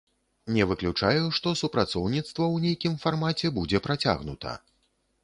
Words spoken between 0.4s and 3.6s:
Не выключаю, што супрацоўніцтва ў нейкім фармаце